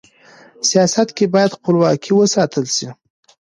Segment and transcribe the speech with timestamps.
[0.69, 2.87] سیاست کي بايد خپلواکي و ساتل سي.